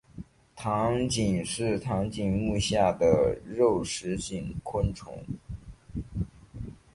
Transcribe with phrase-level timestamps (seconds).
[0.57, 5.23] 螳䗛是螳䗛目下的肉食性昆虫。